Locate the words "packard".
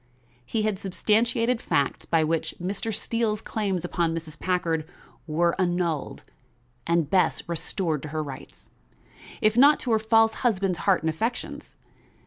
4.39-4.89